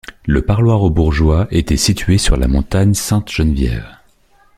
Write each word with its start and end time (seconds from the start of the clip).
Le 0.25 0.41
parloir 0.41 0.81
aux 0.81 0.89
bourgeois 0.89 1.45
était 1.51 1.77
situé 1.77 2.17
sur 2.17 2.35
la 2.35 2.47
montagne 2.47 2.95
Sainte-Geneviève. 2.95 3.87